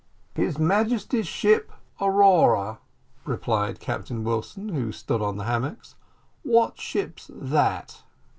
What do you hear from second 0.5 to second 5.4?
Majesty's ship Aurora," replied Captain Wilson, who stood on